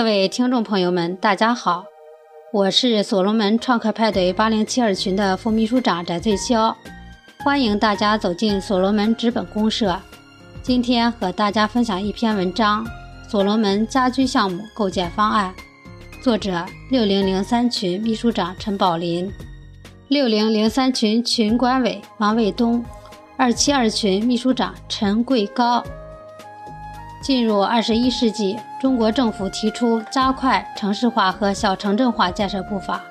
[0.00, 1.84] 各位听众朋友们，大家好，
[2.54, 6.74] 我是所罗门创客派对八零七二群的副秘书长翟翠霄，
[7.44, 10.00] 欢迎大家走进所罗门纸本公社。
[10.62, 12.82] 今天和大家分享一篇文章：
[13.28, 15.52] 所罗门家居项目构建方案，
[16.22, 19.30] 作者六零零三群秘书长陈宝林，
[20.08, 22.82] 六零零三群群管委王卫东，
[23.36, 25.84] 二七二群秘书长陈贵高。
[27.20, 33.02] 进入二十一世纪，中国政府提出加快城市化和小城镇化建设步伐，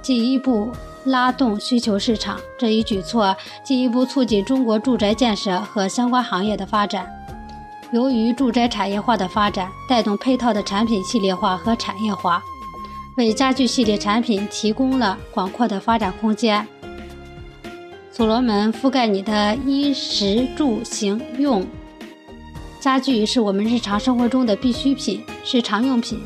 [0.00, 0.72] 进一步
[1.04, 2.40] 拉动需求市场。
[2.58, 7.06] 这一举措进一步促进中国住宅建设和相关行业的发展。
[7.92, 12.42] 由于住宅产业化的发展，带动配套的产品系列化和产业化，
[13.16, 16.66] 为家具系列产品提供了广阔的发展空间。
[18.10, 21.64] 所罗门覆盖你的衣食住行用。
[22.86, 26.20] 家具是我们日常生活中的必需品，是常用品，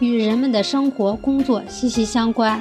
[0.00, 2.60] 与人们的生活、工作息息相关。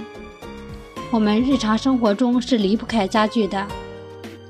[1.09, 3.65] 我们日常生活中是离不开家具的，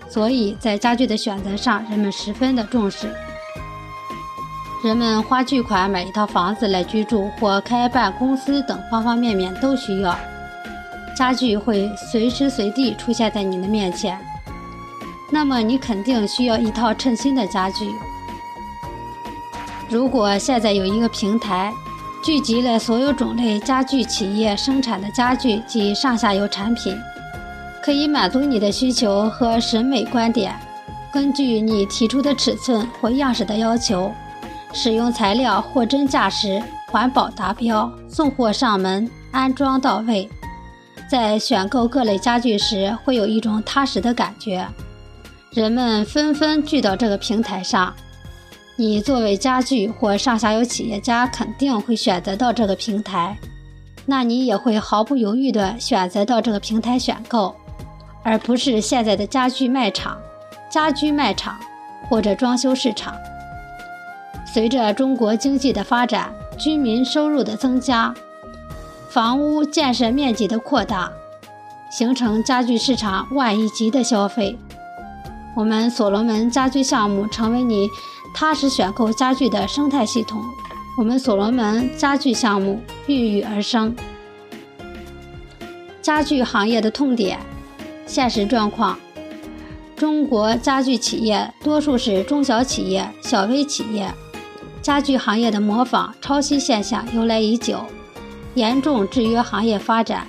[0.09, 3.09] 所以在家具的选择上，人们十分的重视。
[4.83, 10.19] 人们花巨款买一套房子来居住，或开办公司等方方面面都需要
[11.15, 14.19] 家具，会随时随地出现在你的面前。
[15.31, 17.89] 那么你肯定需要一套称心的家具。
[19.89, 21.73] 如果现在有一个平台，
[22.23, 26.95] 聚集了所有种类家具企业生产的家具及上下游产品，
[27.81, 30.55] 可以满足你的需求和审美观点。
[31.11, 34.11] 根据你提出的尺寸或样式的要求，
[34.73, 40.29] 使用材料货真价实、环保达标，送货上门，安装到位。
[41.09, 44.67] 在选购各类家具时，会有一种踏实的感觉。
[45.49, 47.91] 人们纷纷聚到这个平台上。
[48.79, 53.37] 你作为家具或上下游企业家，肯定会选择到这个平台，
[54.05, 57.53] 那你也会毫不犹豫地选择到这个平台选购，
[58.23, 60.17] 而不是现在的家具卖场、
[60.71, 61.59] 家居卖场
[62.07, 63.13] 或者装修市场。
[64.45, 68.13] 随着中国经济的发展，居民收入的增加，
[69.09, 71.11] 房屋建设面积的扩大，
[71.91, 74.57] 形成家具市场万亿级的消费。
[75.53, 77.89] 我们所罗门家居项目成为你。
[78.33, 80.41] 踏实选购家具的生态系统，
[80.97, 83.95] 我们所罗门家具项目孕育而生。
[86.01, 87.37] 家具行业的痛点，
[88.05, 88.97] 现实状况：
[89.95, 94.11] 中国家具企业多数是中小企业、小微企业，
[94.81, 97.85] 家具行业的模仿抄袭现象由来已久，
[98.55, 100.25] 严重制约行业发展。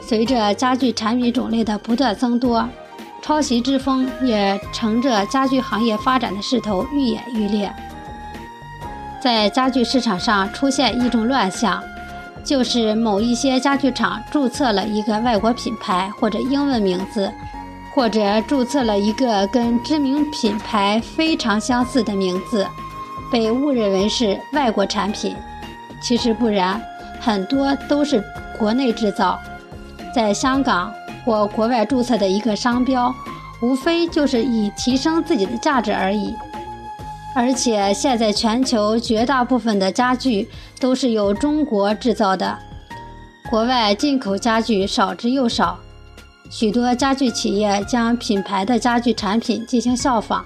[0.00, 2.68] 随着家具产品种类的不断增多。
[3.22, 7.72] 抄袭之风也乘着家具行业发展的势头愈演愈烈，
[9.22, 11.80] 在家具市场上出现一种乱象，
[12.42, 17.32] 就是某一些家具厂注册了一个外国品牌或者英文名字，
[17.94, 22.66] 或者注册了一个跟知名品牌非常相似的名字，
[23.30, 25.36] 被误认为是外国产品。
[26.02, 26.82] 其实不然，
[27.20, 28.20] 很多都是
[28.58, 29.38] 国内制造，
[30.12, 30.92] 在香港。
[31.24, 33.14] 或国外注册的一个商标，
[33.60, 36.34] 无非就是以提升自己的价值而已。
[37.34, 42.58] 而且现在全球绝大部分的家具都是由中国制造的，
[43.48, 45.78] 国外进口家具少之又少。
[46.50, 50.44] 许多家具企业将品牌的家具产品进行效仿，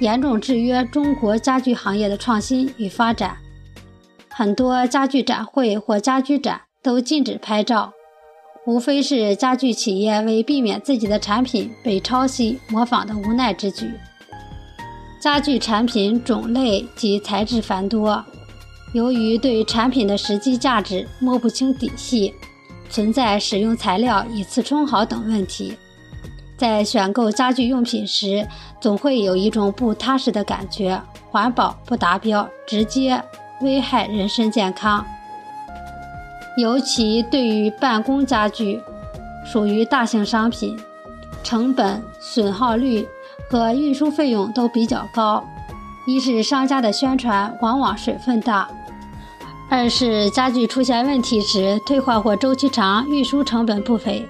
[0.00, 3.36] 严重制约中国家具行业的创新与发展。
[4.28, 7.92] 很多家具展会或家居展都禁止拍照。
[8.66, 13.90] 无非是家具企业为避免自己的产品被抄袭模仿的无奈之举。
[15.20, 18.24] 家具产品种类及材质繁多，
[18.92, 22.32] 由于对产品的实际价值摸不清底细，
[22.88, 25.74] 存在使用材料以次充好等问题，
[26.56, 28.46] 在选购家具用品时，
[28.80, 33.20] 总会有一种不踏实的感觉，环保不达标，直接
[33.62, 35.04] 危害人身健康。
[36.58, 38.80] 尤其对于办公家具，
[39.46, 40.76] 属于大型商品，
[41.44, 43.06] 成本、损耗率
[43.48, 45.44] 和运输费用都比较高。
[46.04, 48.68] 一是商家的宣传往往水分大，
[49.70, 54.26] 二是家具出现问题时，退换货周期长，运输成本不菲。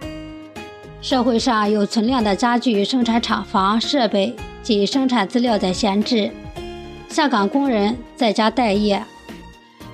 [1.01, 6.31] 社会上有存量的家具生产厂房、设备及生产资料在闲置，
[7.09, 9.03] 下岗工人在家待业。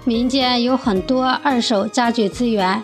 [0.06, 2.82] 民间有很多二手家具资源，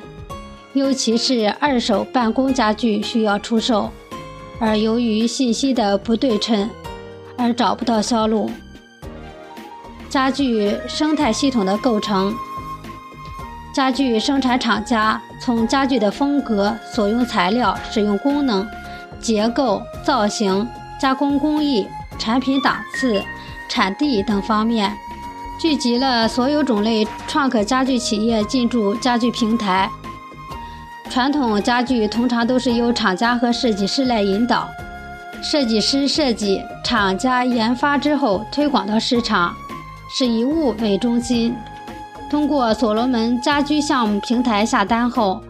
[0.73, 3.91] 尤其是二手办公家具需要出售，
[4.59, 6.71] 而由于信息的不对称，
[7.37, 8.51] 而找不到销路。
[10.09, 12.35] 家具生态系统的构成。
[13.75, 18.67] 家具生产厂家从家具的风格、所用材料、使用功能、
[19.21, 20.67] 结构、造型、
[20.99, 21.87] 加工工艺、
[22.19, 23.23] 产品档次、
[23.69, 24.93] 产地等方面，
[25.61, 29.91] 聚集了所有种类创客家具企业进驻家具平台。
[31.11, 34.67] 传统家具通常都是由厂家和设计师来引导，
[35.43, 39.55] 设计师设计，厂家研发之后推广到市场，
[40.11, 41.55] 是以物为中心。
[42.31, 45.43] 通过所罗门家居项目平台下单后，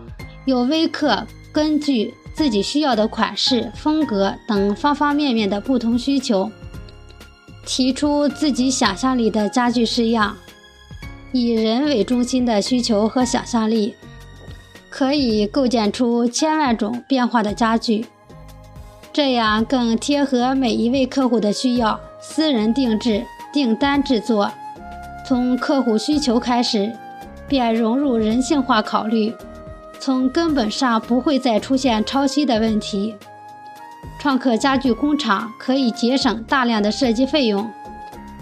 [0.44, 6.50] 有微客根据自己需要的款式、风格等方方面面的不同需求，
[7.64, 10.36] 提出自己想象力的家具式样。
[11.32, 13.94] 以人为中心的需求和想象力，
[14.88, 18.06] 可以构建出千万种变化的家具，
[19.12, 24.50] 这样更贴合每一位客户的需要，私人定制、订单制作。
[25.24, 26.92] 从客户需求开始，
[27.46, 29.32] 便融入人性化考虑，
[30.00, 33.14] 从根本上不会再出现抄袭的问题。
[34.20, 37.66] 创客家具工厂可以节省大量的设计费用，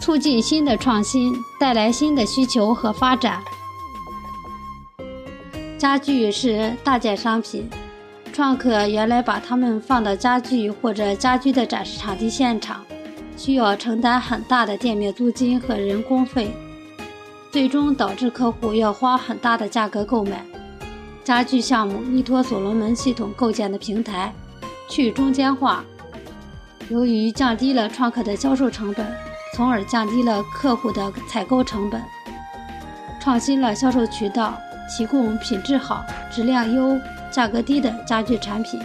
[0.00, 3.40] 促进新的创新，带来新的需求和发展。
[5.78, 7.70] 家具是大件商品，
[8.32, 12.84] 创客原来把它们放到家具或者家居的展示场地现场，
[13.36, 16.50] 需要承担很大的店面租金和人工费。
[17.52, 20.44] 最终导致客户要花很大的价格购买
[21.22, 24.34] 家具项目，依托所罗门系统构建的平台，
[24.88, 25.84] 去中间化。
[26.88, 29.06] 由于降低了创客的销售成本，
[29.54, 32.02] 从而降低了客户的采购成本，
[33.20, 34.58] 创新了销售渠道，
[34.96, 36.98] 提供品质好、质量优、
[37.30, 38.80] 价格低的家具产品。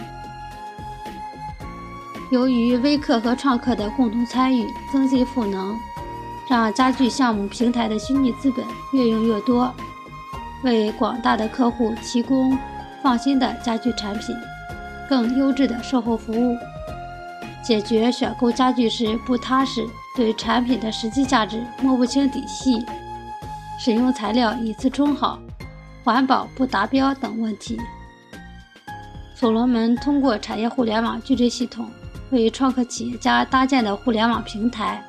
[2.30, 5.74] 由于微客和创客的共同参与，增进赋能。
[6.46, 8.62] 让家具项目平台的虚拟资本
[8.92, 9.74] 越用越多，
[10.62, 12.58] 为广大的客户提供
[13.02, 14.36] 放心的家具产品，
[15.08, 16.56] 更优质的售后服务，
[17.62, 19.86] 解决选购家具时不踏实、
[20.16, 22.84] 对产品的实际价值摸不清底细、
[23.78, 25.38] 使用材料以次充好、
[26.02, 27.78] 环保不达标等问题。
[29.34, 31.86] 所罗门通过产业互联网矩阵系统，
[32.30, 35.04] 为创客企业家搭建的互联网平台。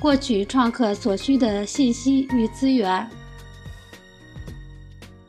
[0.00, 3.08] 获取创客所需的信息与资源，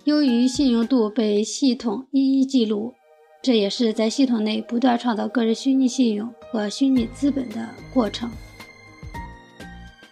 [0.03, 2.93] 由于信用度被系统一一记录，
[3.45, 8.27] 这也是在系统内不断创造个人虚拟信用和虚拟资本的过程。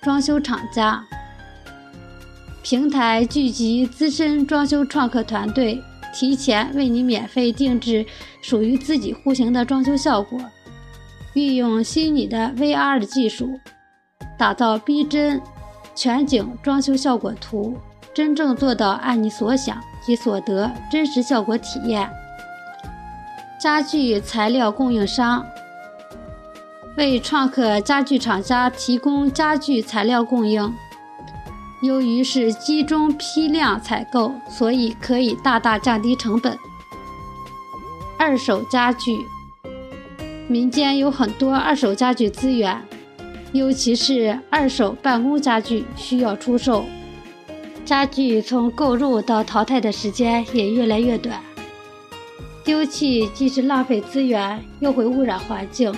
[0.04, 1.04] 装修厂家
[2.62, 5.82] 平台聚集资深装修创客团队，
[6.14, 8.06] 提前为你免费定制
[8.40, 10.40] 属于自己户型的装修效果，
[11.34, 13.60] 运用虚拟的 VR 技术。
[14.38, 15.42] 打造逼真
[15.96, 17.76] 全景装修效果图，
[18.14, 22.08] 真正做到按你所想即所得真实效果体验。
[23.64, 25.46] 家具材料供应商
[26.98, 30.76] 为创客家具厂家提供家具材料供应，
[31.82, 36.58] 由于是集中批量采购，所以可以大大降低成本。
[38.20, 39.18] 二手家具，
[40.50, 42.78] 民间有很多二手家具资源。
[43.54, 46.84] 尤其是二手办公家具需要出售，
[47.86, 51.40] 家具从购入到淘汰的时间也越来越短，
[52.64, 55.94] 丢弃既是浪费资源，又会污染环境。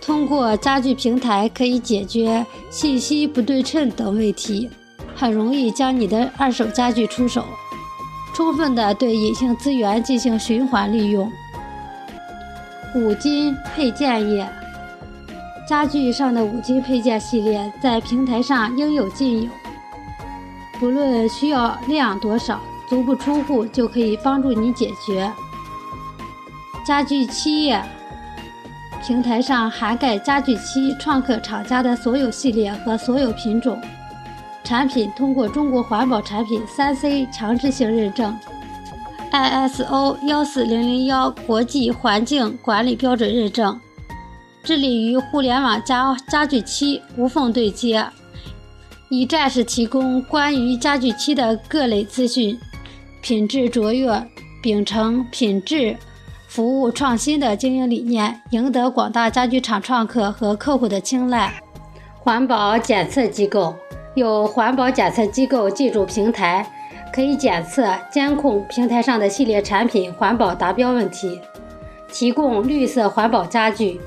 [0.00, 4.68] 通过家具平台可以解决信息不对称等问题，
[5.14, 7.44] 很容易将你的二手家具出手，
[8.34, 11.30] 充分的对隐性资源进行循环利用。
[12.94, 14.48] 五金配件业。
[15.68, 19.48] 家具上的五金配件系列在平台上应有尽有，
[20.80, 25.30] 不论需要量多少，足不出户就可以帮助你解决。
[26.90, 27.80] 家具漆业
[29.06, 33.80] 平台上涵盖家具漆创客厂家的所有系列和所有品种。
[34.64, 38.36] 产品，通过中国环保产品三 C 强制性认证
[39.30, 43.80] ，ISO 幺四零零幺国际环境管理标准认证。
[44.64, 48.04] 致力于互联网家家具漆无缝对接，
[49.10, 52.58] 一站式提供关于家具漆的各类资讯，
[53.22, 54.28] 品质卓越，
[54.60, 55.96] 秉承品质、
[56.50, 61.54] 服务创新的经营理念，赢得广大家具厂创客和客户的青睐。
[62.18, 63.72] 环保检测机构
[64.16, 66.68] 有环保检测机构进驻平台，
[67.14, 71.40] 可以检测监控平台上的系列产品环保达标问题，
[72.10, 74.00] 提供绿色环保家具。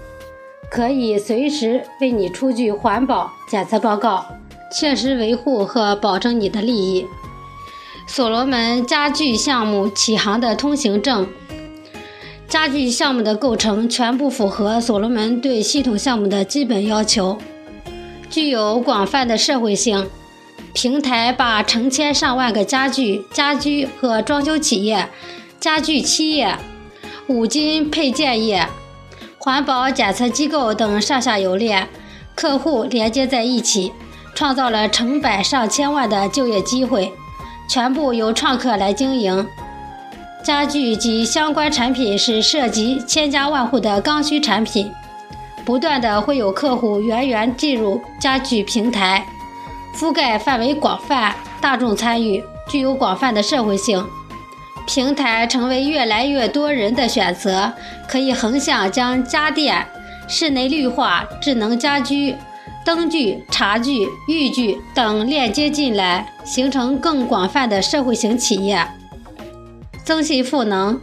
[0.70, 4.26] 可以随时为你出具环保检测报告，
[4.70, 7.08] 切实维护和保证你的利益。
[8.06, 11.26] 所罗门家具项目启航的通行证。
[12.54, 17.40] 家具项目的构成全部符合所罗门对系统项目的基本要求，
[18.30, 20.08] 具有广泛的社会性。
[20.72, 25.10] 平台把成千上万个家具、家居和装修企业、
[25.60, 26.56] 家具企业、
[27.26, 28.68] 五金配件业、
[29.40, 31.90] 环保检测机构等上下游链
[32.36, 33.92] 客户连接在一起，
[34.36, 37.12] 创造了成百上千万的就业机会，
[37.68, 39.44] 全部由创客来经营。
[40.44, 44.92] 家具及相关产品是涉及千家万户的刚需产品，
[45.64, 49.26] 不断的会有客户源源进入家具平台。
[49.96, 54.06] 覆盖范围广泛，大众参与，具有广泛的社会性。
[54.86, 57.72] 平台成为越来越多人的选择，
[58.06, 59.88] 可以横向将家电、
[60.28, 62.36] 室内绿化、智能家居、
[62.84, 68.86] 灯具、茶具、浴具等链接进来，形成更广泛的社会型企业。
[70.04, 71.00] 增信赋能，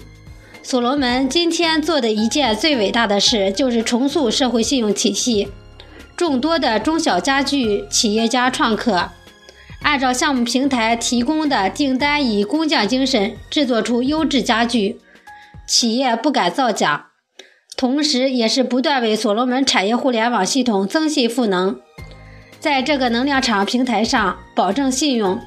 [0.62, 5.48] 所罗门今天做的一件最伟大的事，就是重塑社会信用体系。
[6.16, 9.08] 众多的中小家具企业家创客，
[9.80, 15.00] 按照项目平台提供的订单，以工匠精神制作出优质家具，
[15.66, 17.06] 企业不敢造假，
[17.74, 21.80] 同时也是不断为所罗门产业互联网系统增信赋能，
[22.58, 25.40] 在这个能量场平台上保证信用，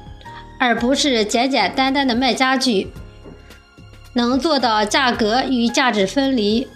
[0.58, 2.88] 而不是简简单单的卖家具，
[4.14, 6.66] 能做到价格与价值分离。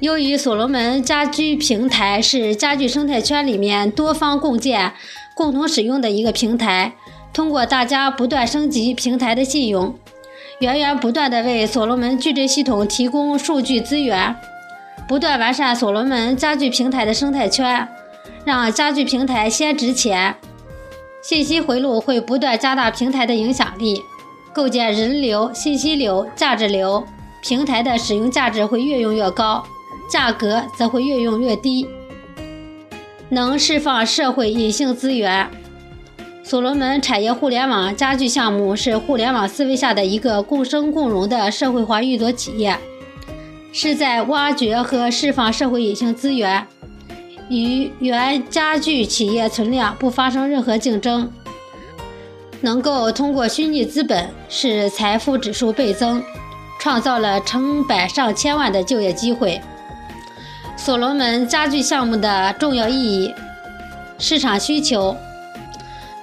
[0.00, 4.92] 由于所罗门家居平台是家具生态圈里面多方共建、
[5.34, 6.94] 共同使用的一个平台，
[7.32, 9.94] 通过大家不断升级平台的信用，
[10.58, 14.34] 源源不断的为所罗门矩阵系统提供数据资源，
[15.06, 17.88] 不断完善所罗门家具平台的生态圈，
[18.44, 20.34] 让家具平台先值钱。
[21.22, 24.02] 信息回路会不断加大平台的影响力，
[24.54, 27.04] 构建人流、信息流、价值流，
[27.42, 29.64] 平台的使用价值会越用越高。
[30.10, 31.86] 价格则会越用越低，
[33.30, 35.48] 能释放社会隐性资源。
[36.44, 42.76] 所罗门产业互联网家具项目是互联网思维下的一个共生共荣的社会化运作企业，
[43.72, 46.66] 是在挖掘和释放社会隐性资源，
[47.48, 51.32] 与原家具企业存量不发生任何竞争，
[52.62, 56.22] 能够通过虚拟资本使财富指数倍增，
[56.80, 59.60] 创造了成百上千万的就业机会。
[60.76, 63.34] 所罗门家具项目的重要意义，
[64.18, 65.16] 市场需求。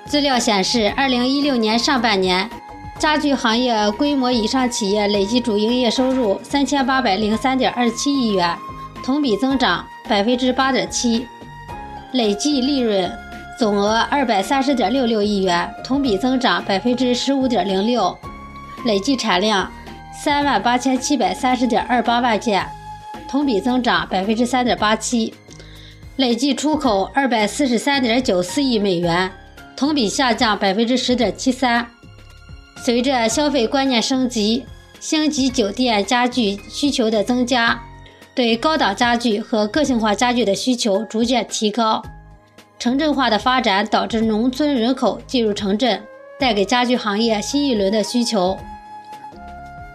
[0.05, 2.49] 资料显示，二零一六年上半年，
[2.97, 8.57] 家具行业规模以上企业累计主营业收入三千八百零三点二七亿元，
[9.03, 11.27] 同比增长百分之八点七；
[12.13, 13.11] 累计利润
[13.59, 18.17] 总额二百三十点六六亿元，同比增长百分之十五点零六；
[18.85, 19.69] 累计产量
[20.17, 22.65] 三万八千七百三十点二八万件。
[23.27, 25.33] 同比增长百分之三点八七，
[26.15, 29.29] 累计出口二百四十三点九四亿美元，
[29.75, 31.85] 同比下降百分之十点七三。
[32.77, 34.65] 随着消费观念升级，
[35.01, 37.77] 星级酒店家具需求的增加，
[38.33, 42.01] 对高档家具和个性化家具的需求逐渐提高。
[42.79, 46.01] 城镇化的发展导致农村人口进入城镇，
[46.39, 48.57] 带给家具行业新一轮的需求。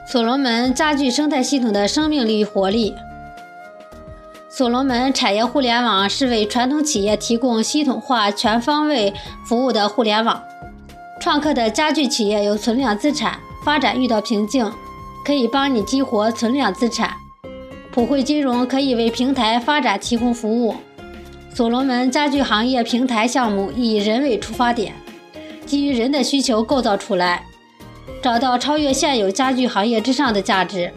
[0.06, 2.94] 所罗门家具生态系统的生命力与活力。
[4.50, 9.14] 所罗门产业互联网是为传统企业提供系统化、全方位
[9.46, 10.42] 服务的互联网。
[11.18, 14.70] 创客的家具企业有存量资产，发展遇到瓶颈，
[15.24, 17.14] 可以帮你激活存量资产。
[17.90, 20.74] 普惠金融可以为平台发展提供服务。
[21.54, 24.92] 所罗门家具行业平台项目以人为出发点，
[25.64, 27.46] 基于人的需求构造出来，
[28.20, 30.92] 找到超越现有家具行业之上的价值。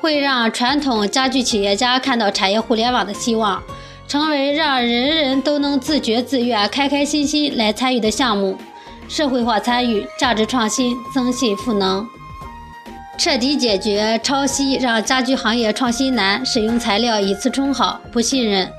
[0.00, 3.62] 会让传统家具企业家看到产业互联网的希望，
[4.08, 8.56] 成为让人人都能自觉自愿、开开心心来参与的项目。
[9.06, 12.06] 社会化参与、价值创新、增信赋能，
[13.18, 18.70] 彻底解决抄袭让家具行业创新难、使用材料以次充好、不信任、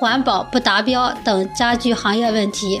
[0.00, 2.80] 环保不达标等家具行业问题。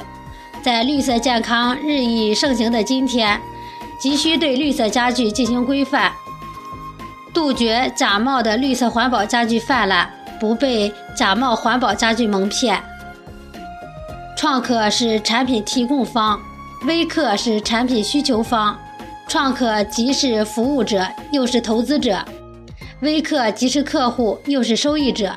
[0.62, 3.38] 在绿色健康日益盛行的今天，
[3.98, 6.10] 急需对绿色家具进行规范。
[7.34, 10.10] 杜绝假冒的绿色环保家具泛滥，
[10.40, 12.82] 不被假冒环保家具蒙骗。
[14.34, 16.40] 创客是产品提供方，
[16.86, 18.78] 微客是产品需求方。
[19.28, 22.16] 创客既是服务者，又是投资者；
[23.00, 25.36] 微客既是客户，又是收益者。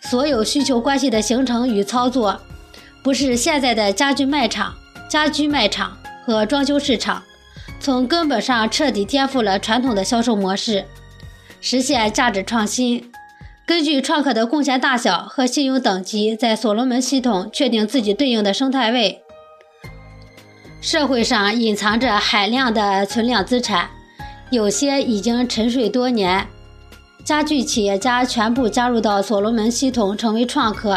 [0.00, 2.40] 所有需求关系的形成与操作，
[3.02, 4.74] 不是现在的家具卖场、
[5.08, 7.22] 家居卖场和装修市场，
[7.80, 10.84] 从根本上彻底颠覆了传统的销售模式，
[11.60, 13.10] 实现价值创新。
[13.66, 19.22] 根据创客的贡献大小和信用等级，在所罗门系统确定自己对应的生态位。
[20.80, 23.90] 社会上隐藏着海量的存量资产，
[24.50, 26.46] 有些已经沉睡多年。
[27.26, 30.96] 家具企业家全部加入到所罗门系统，成为创客。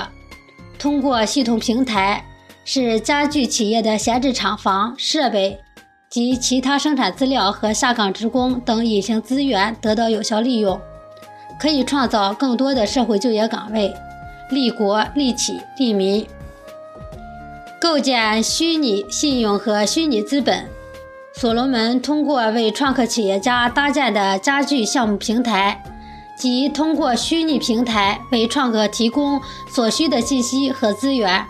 [0.78, 2.24] 通过系统平台，
[2.64, 5.60] 使家具企业的闲置厂房、设备
[6.08, 10.80] 及其他生产资料和下岗职工等隐形资源得到有效利用，
[11.60, 13.92] 可以创造更多的社会就业岗位，
[14.52, 16.24] 利国利企利民。
[17.82, 20.68] 构建虚拟信用和虚拟资本。
[21.34, 25.82] 所罗门通过为创客企业家搭建的家具项目平台。
[26.40, 31.46] 即通过虚拟平台为创客提供所需的信息和资源，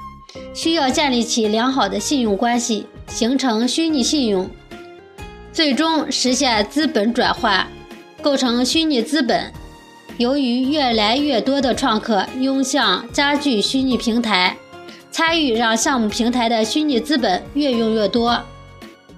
[0.52, 4.50] 需要建立起良好的信用关系，形成虚拟信用，
[5.54, 7.68] 最终实现资本转换，
[8.20, 9.54] 构成虚拟资本。
[10.18, 14.58] 由于越来越多的创客涌向家具虚拟平台，
[15.12, 18.42] 参与让项目平台的虚拟资本越用越多，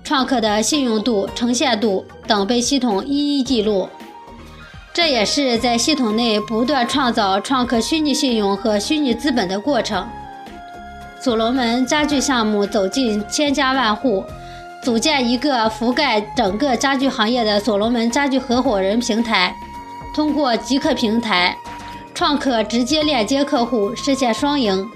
[0.03, 3.87] 创客的信用度、呈现度等被系统一一记录。
[4.93, 10.05] 这也是在系统内不断创造创客虚拟信用和虚拟资本的过程。
[11.19, 14.25] 所罗门家具项目走进千家万户，
[14.83, 19.55] 组建一个覆盖整个家具行业的所罗门家具合伙人平台。
[20.13, 21.55] 通过极客平台，
[22.13, 24.89] 创客直接链接客户，实现双赢，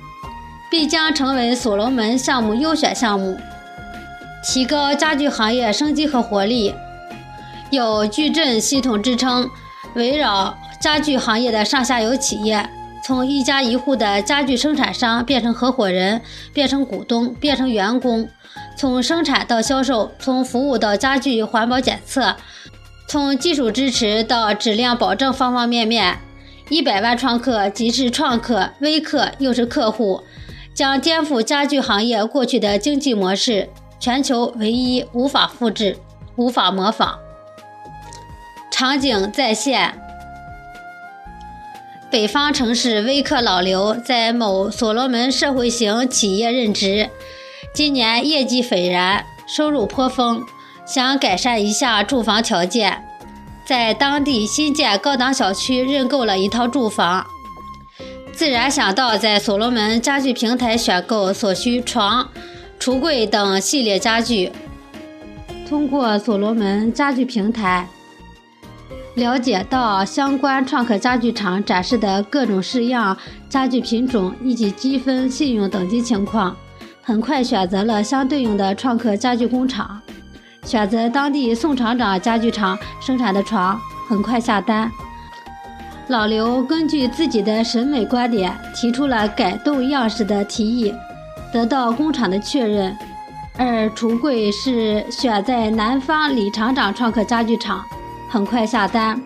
[0.69, 3.37] 必将成为所罗门项目优选项目，
[4.43, 6.75] 提高家具行业生机和活力。
[7.69, 9.49] 有矩阵系统支撑。
[9.95, 12.69] 围绕家具行业的上下游企业，
[13.03, 16.21] 从一家一户的家具生产商变成合伙人，
[16.53, 18.25] 变成股东，变成员工；
[18.77, 22.35] 从生产到销售，从服务到家具环保检测，
[23.07, 26.19] 从技术支持到质量保证，方方面面，
[26.69, 30.21] 一百万创客既是创客、微客，又是客户，
[30.73, 35.95] 将颠覆家具行业过去的经济模式，全球唯一，无法复制，
[36.35, 37.17] 无法模仿。
[38.77, 39.93] 场景再现：
[42.11, 47.09] 北方城市微客老刘在某所罗门社会型企业任职，
[47.73, 50.43] 今年业绩斐然，收入颇丰，
[50.85, 53.01] 想改善一下住房条件，
[53.63, 57.25] 在当地新建高档小区认购了一套住房，
[58.33, 62.29] 自然想到在所罗门家具平台选购所需床、
[62.77, 64.51] 橱柜等系列家具，
[65.69, 67.87] 通过所罗门家具平台。
[69.15, 73.15] 了解到相关创客家具厂展示的各种式样
[73.47, 76.53] 家具品种以及积分、信用等级情况，
[77.01, 80.01] 很快选择了相对应的创客家具工厂，
[80.65, 84.91] 选择当地宋厂长家具厂生产的床，很快下单。
[86.09, 90.93] 老刘根据自己的审美观点提出了改动样式的提议，
[91.53, 92.95] 得到工厂的确认。
[93.57, 97.81] 而橱柜是选在南方李厂长创客家具厂。
[98.29, 99.21] 很快下单，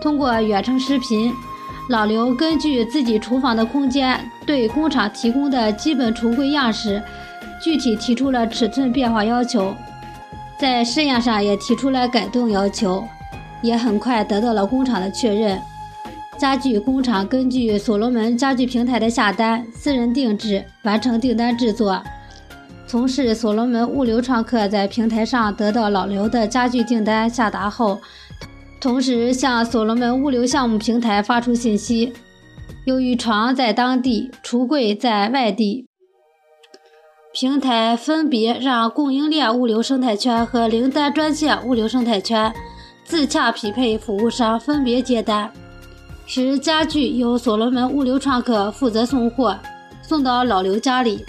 [0.00, 1.32] 通过远程视频，
[1.88, 7.02] 老刘根据自己厨房的空间，对工厂提供的基本橱柜样式，
[7.62, 9.74] 具体提出了尺寸变化要求，
[10.58, 13.04] 在式样上也提出了改动要求，
[13.62, 15.60] 也很快得到了工厂的确认。
[16.36, 22.00] 家具工厂根据所罗门家具平台的下单，私人定制完成订单制作，
[22.86, 28.00] 从事所罗门物流创客在平台上得到老刘的家具订单下达后。
[28.80, 32.12] 同时向所罗门物流项目平台发出信息。
[32.84, 35.86] 由于床在当地，橱柜在外地，
[37.34, 42.52] 平台分别让供应链物流生态圈和零单专线物流生态圈
[43.04, 45.52] 自洽匹配服务商分别接单，
[46.26, 49.58] 使家具由所罗门物流创客负责送货，
[50.02, 51.24] 送到老刘家里，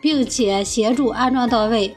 [0.00, 1.96] 并且协助安装到位。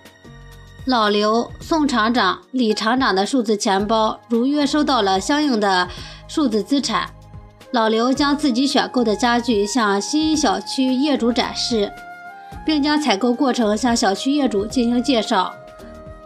[0.85, 5.87] 老刘、宋厂长、李厂长的数字钱包如约收到了相应的
[6.27, 7.09] 数字资产。
[7.71, 11.89] 老刘将自己选购的家具向新小区业主展示，
[12.65, 15.53] 并将采购过程向小区业主进行介绍，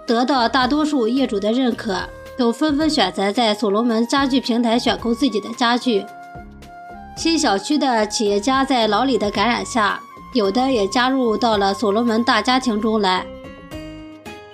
[0.07, 1.99] 得到大多数业主的认可，
[2.35, 6.03] 都纷纷选择在所罗门家具平台选购自己的家具。
[7.15, 9.99] 新小区的企业家在老李的感染下，
[10.33, 13.23] 有的也加入到了所罗门大家庭中来。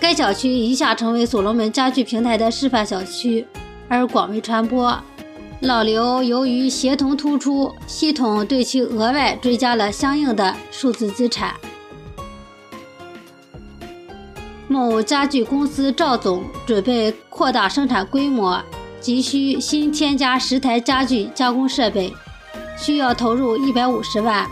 [0.04, 3.46] 该小区一下成为所罗门家具平台的示范小区，
[3.88, 5.02] 而广为传播。
[5.60, 11.54] 老刘由于协同突出，系统对其额外追加了相应的数字资产。
[14.68, 18.62] 某家具公司赵总准备扩大生产规模，
[19.00, 22.12] 急需新添加十台家具加工设备，
[22.76, 24.46] 需要投入一百五十万。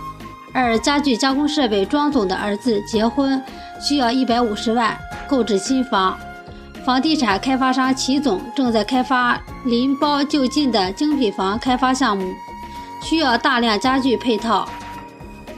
[0.55, 3.43] 而家具加工设备庄总的儿子结婚，
[3.79, 4.99] 需要一百五十万
[5.33, 6.15] 购置新房。
[6.85, 12.31] 房地产开发商齐总正在开发邻包就近的精品房开发项目，
[13.03, 14.69] 需要大量家具配套。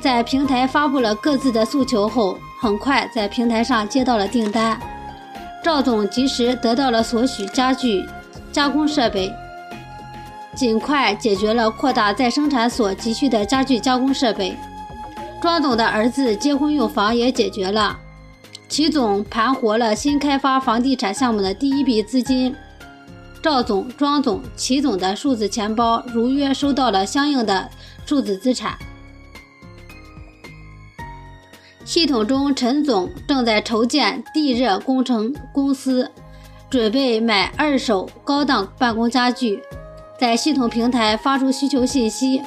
[0.01, 4.79] 在平台发布了各自的诉求后，很快在平台上接到了订单。
[5.61, 8.05] 赵总及时得到了所需家具
[8.53, 9.33] 加工设备，
[10.55, 14.57] 尽快解决了扩大再生产所急需的家具加工设备。
[15.43, 17.99] 庄总的儿子结婚用房也解决了，
[18.75, 22.53] 齐总盘活了新开发房地产项目的第一笔资金，
[23.41, 27.71] 赵总、庄总、齐总的数字钱包如约收到了相应的
[28.05, 28.77] 数字资产。
[31.85, 36.11] 系统中，陈总正在筹建地热工程公司，
[36.69, 39.63] 准备买二手高档办公家具，
[40.19, 42.43] 在系统平台发出需求信息。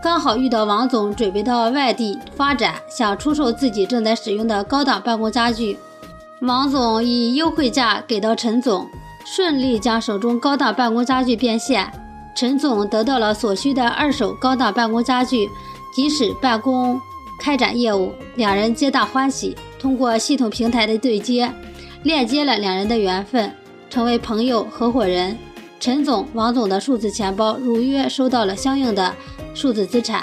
[0.00, 5.76] 刚好遇到王总准备到外地发展，想出售自己正在使用的高档办公家具。
[6.42, 8.86] 王总以优惠价给到陈总，
[9.24, 11.90] 顺利将手中高档办公家具变现。
[12.36, 15.48] 陈总得到了所需的二手高档办公家具，
[15.92, 17.00] 即使办公
[17.40, 19.56] 开展业务，两人皆大欢喜。
[19.80, 21.52] 通过系统平台的对接，
[22.04, 23.52] 链接了两人的缘分，
[23.90, 25.36] 成为朋友合伙人。
[25.80, 29.14] 陈总、王总的数字钱包如约收到了相应的
[29.58, 30.22] 数字资产。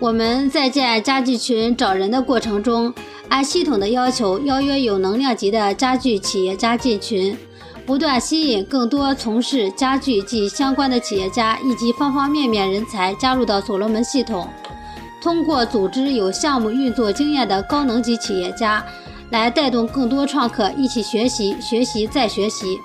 [0.00, 2.92] 我们在建家具群找人的过程中，
[3.28, 7.38] 按系统的要求邀约有能量级的家具企业家进群，
[7.86, 14.48] 不断吸引更多从事家具及相关的企业家以及方方面面人才加入到所罗门系统。
[15.22, 18.84] 通过组织有项目运作经验的高能级企业家，
[19.30, 22.80] 来带动更多创客一起学习、学习再学习。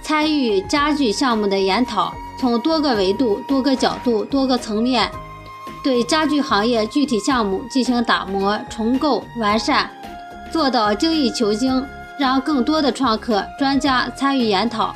[0.00, 5.10] 参与家具项目的研讨，从多个维度、多个角度、多个层面，
[5.82, 9.90] 对家具行业具体项目进行打磨、重构、完善，
[10.52, 11.84] 做到精益求精，
[12.18, 14.94] 让更多的创客、专家参与研讨，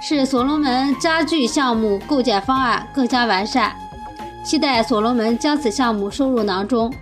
[0.00, 3.74] 使所罗门家具项目构建方案更加完善。
[4.44, 6.92] 期待所罗门将此项目收入囊中，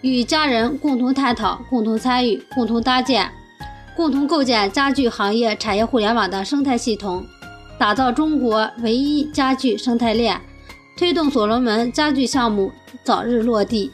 [0.00, 3.30] 与家人共同探讨、共同参与、共同搭建。
[3.94, 7.26] 共同构建家具行业产业互联网的生态系统，
[7.78, 10.40] 打造中国唯一家具生态链，
[10.96, 12.70] 推动所罗门家具项目
[13.02, 13.90] 早日落地。